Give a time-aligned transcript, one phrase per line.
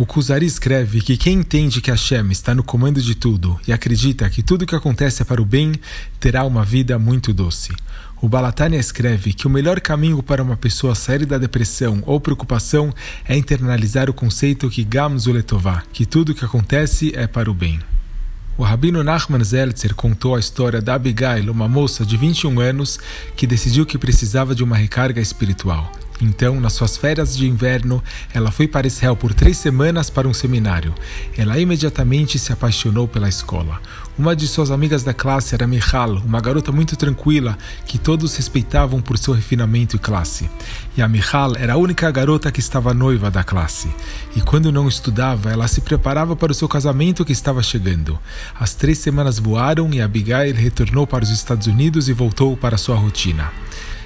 [0.00, 4.30] O Kuzari escreve que quem entende que Hashem está no comando de tudo e acredita
[4.30, 5.74] que tudo que acontece é para o bem,
[6.18, 7.70] terá uma vida muito doce.
[8.18, 12.94] O Balatania escreve que o melhor caminho para uma pessoa sair da depressão ou preocupação
[13.28, 17.78] é internalizar o conceito que Gamzuletová, que tudo que acontece é para o bem.
[18.56, 22.98] O rabino Nachman Zeltzer contou a história da Abigail, uma moça de 21 anos
[23.36, 25.92] que decidiu que precisava de uma recarga espiritual.
[26.20, 28.02] Então, nas suas férias de inverno,
[28.32, 30.94] ela foi para Israel por três semanas para um seminário.
[31.36, 33.80] Ela imediatamente se apaixonou pela escola.
[34.18, 37.56] Uma de suas amigas da classe era Michal, uma garota muito tranquila
[37.86, 40.50] que todos respeitavam por seu refinamento e classe.
[40.94, 43.88] E a Michal era a única garota que estava noiva da classe.
[44.36, 48.18] E quando não estudava, ela se preparava para o seu casamento que estava chegando.
[48.58, 52.96] As três semanas voaram e Abigail retornou para os Estados Unidos e voltou para sua
[52.96, 53.50] rotina.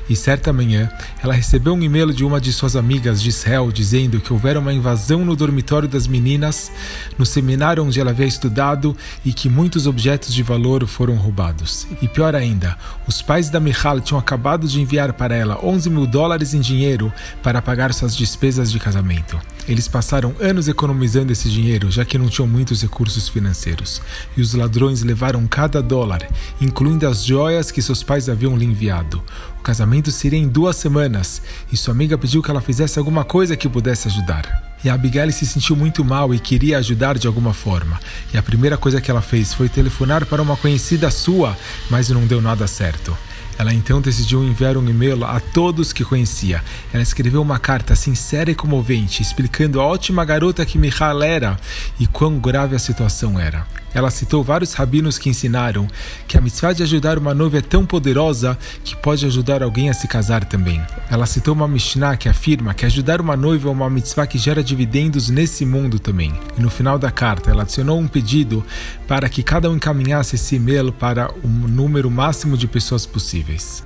[0.08, 0.90] E certa manhã,
[1.22, 4.72] ela recebeu um e-mail de uma de suas amigas de Israel dizendo que houvera uma
[4.72, 6.70] invasão no dormitório das meninas,
[7.18, 11.87] no seminário onde ela havia estudado e que muitos objetos de valor foram roubados.
[12.02, 16.07] E pior ainda, os pais da Michal tinham acabado de enviar para ela 11 mil
[16.07, 19.40] dólares em dinheiro para pagar suas despesas de casamento.
[19.66, 24.02] Eles passaram anos economizando esse dinheiro, já que não tinham muitos recursos financeiros.
[24.37, 26.29] E os ladrões levaram cada dólar,
[26.60, 29.23] incluindo as joias que seus pais haviam lhe enviado.
[29.59, 31.40] O casamento seria em duas semanas,
[31.73, 34.74] e sua amiga pediu que ela fizesse alguma coisa que pudesse ajudar.
[34.85, 37.98] E a Abigail se sentiu muito mal e queria ajudar de alguma forma.
[38.35, 41.57] E a primeira coisa que ela fez foi telefonar para uma conhecida sua,
[41.88, 43.16] mas não deu nada certo.
[43.59, 46.63] Ela então decidiu enviar um e-mail a todos que conhecia.
[46.93, 51.59] Ela escreveu uma carta sincera e comovente, explicando a ótima garota que Michal era
[51.99, 53.66] e quão grave a situação era.
[53.95, 55.87] Ela citou vários rabinos que ensinaram
[56.26, 59.95] que a mitzvah de ajudar uma noiva é tão poderosa que pode ajudar alguém a
[59.95, 60.82] se casar também.
[61.10, 64.62] Ela citou uma Mishnah que afirma que ajudar uma noiva é uma mitzvah que gera
[64.62, 66.34] dividendos nesse mundo também.
[66.59, 68.64] E no final da carta, ela adicionou um pedido
[69.06, 73.84] para que cada um encaminhasse esse e-mail para o número máximo de pessoas possíveis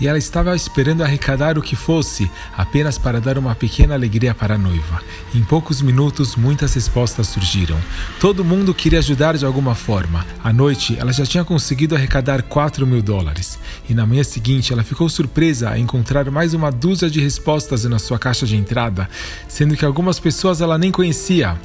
[0.00, 4.54] e ela estava esperando arrecadar o que fosse, apenas para dar uma pequena alegria para
[4.54, 5.00] a noiva.
[5.34, 7.78] Em poucos minutos, muitas respostas surgiram.
[8.20, 10.26] Todo mundo queria ajudar de alguma forma.
[10.42, 13.58] À noite, ela já tinha conseguido arrecadar 4 mil dólares.
[13.88, 17.98] E na manhã seguinte, ela ficou surpresa a encontrar mais uma dúzia de respostas na
[17.98, 19.08] sua caixa de entrada,
[19.48, 21.58] sendo que algumas pessoas ela nem conhecia.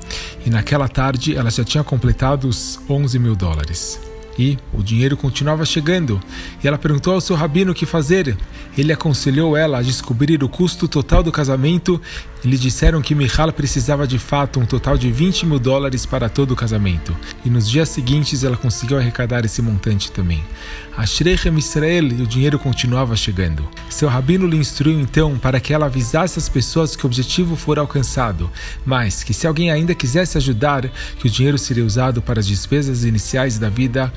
[0.46, 4.09] E naquela tarde, ela já tinha completado os 11 mil dólares.
[4.40, 6.18] E o dinheiro continuava chegando,
[6.64, 8.38] e ela perguntou ao seu rabino o que fazer.
[8.78, 12.02] Ele aconselhou ela a descobrir o custo total do casamento
[12.42, 16.30] e lhe disseram que Michal precisava de fato um total de 20 mil dólares para
[16.30, 17.14] todo o casamento.
[17.44, 20.42] E nos dias seguintes ela conseguiu arrecadar esse montante também.
[20.96, 23.68] A Shrechem Israel e o dinheiro continuava chegando.
[23.90, 27.82] Seu rabino lhe instruiu então para que ela avisasse as pessoas que o objetivo fora
[27.82, 28.50] alcançado,
[28.86, 33.04] mas que se alguém ainda quisesse ajudar, que o dinheiro seria usado para as despesas
[33.04, 34.12] iniciais da vida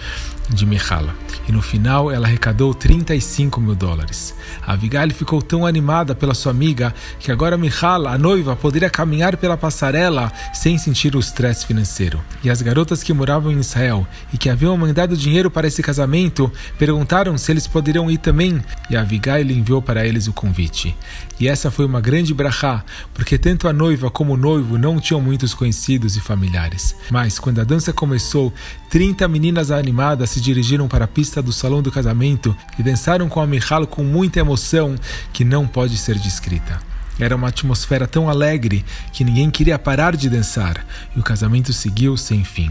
[0.49, 1.15] de Mihala.
[1.49, 4.35] E no final ela arrecadou 35 mil dólares.
[4.65, 9.37] A Abigail ficou tão animada pela sua amiga que agora Mihala, a noiva, poderia caminhar
[9.37, 12.21] pela passarela sem sentir o estresse financeiro.
[12.45, 16.53] E as garotas que moravam em Israel e que haviam mandado dinheiro para esse casamento
[16.79, 18.63] perguntaram se eles poderiam ir também.
[18.91, 20.97] E a Abigail enviou para eles o convite.
[21.41, 22.85] E essa foi uma grande brachá,
[23.15, 26.95] porque tanto a noiva como o noivo não tinham muitos conhecidos e familiares.
[27.11, 28.53] Mas quando a dança começou,
[28.91, 33.41] 30 meninas animadas se dirigiram para a pista do salão do casamento e dançaram com
[33.41, 34.97] a Michal com muita emoção
[35.33, 36.81] que não pode ser descrita.
[37.19, 42.17] Era uma atmosfera tão alegre que ninguém queria parar de dançar, e o casamento seguiu
[42.17, 42.71] sem fim.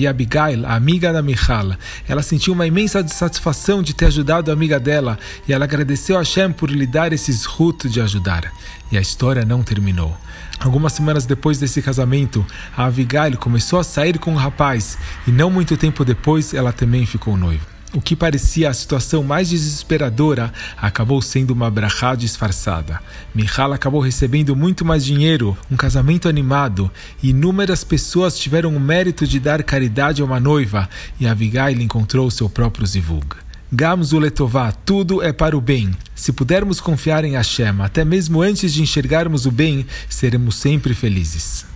[0.00, 1.76] E Abigail, a amiga da Michal,
[2.08, 6.20] ela sentiu uma imensa satisfação de ter ajudado a amiga dela e ela agradeceu a
[6.20, 8.50] Hashem por lhe dar esse esruto de ajudar.
[8.90, 10.16] E a história não terminou.
[10.58, 14.96] Algumas semanas depois desse casamento, a Abigail começou a sair com o um rapaz
[15.26, 17.69] e não muito tempo depois ela também ficou noiva.
[17.92, 23.00] O que parecia a situação mais desesperadora acabou sendo uma brachá disfarçada.
[23.34, 26.88] Michal acabou recebendo muito mais dinheiro, um casamento animado,
[27.20, 30.88] inúmeras pessoas tiveram o mérito de dar caridade a uma noiva,
[31.18, 33.26] e Abigail encontrou seu próprio zivug.
[33.72, 35.90] Gamzuletová, tudo é para o bem.
[36.14, 41.69] Se pudermos confiar em Hashem, até mesmo antes de enxergarmos o bem, seremos sempre felizes.